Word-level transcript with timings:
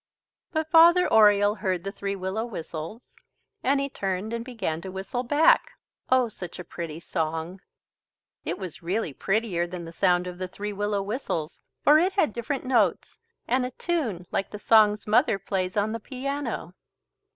But 0.51 0.67
Father 0.71 1.07
Oriole 1.07 1.53
heard 1.53 1.83
the 1.83 1.91
three 1.91 2.15
willow 2.15 2.43
whistles 2.43 3.15
and 3.61 3.79
he 3.79 3.87
turned 3.87 4.33
and 4.33 4.43
began 4.43 4.81
to 4.81 4.89
whistle 4.91 5.21
back 5.21 5.73
oh 6.09 6.27
such 6.27 6.57
a 6.57 6.63
pretty 6.63 6.99
song. 6.99 7.61
It 8.43 8.57
was 8.57 8.81
really 8.81 9.13
prettier 9.13 9.67
than 9.67 9.85
the 9.85 9.91
sound 9.93 10.25
of 10.25 10.39
the 10.39 10.47
three 10.47 10.73
willow 10.73 11.03
whistles 11.03 11.61
for 11.83 11.99
it 11.99 12.13
had 12.13 12.33
different 12.33 12.65
notes 12.65 13.19
and 13.47 13.63
a 13.63 13.69
tune 13.69 14.25
like 14.31 14.49
the 14.49 14.57
songs 14.57 15.05
Mother 15.05 15.37
plays 15.37 15.77
on 15.77 15.91
the 15.91 15.99
piano. 15.99 16.73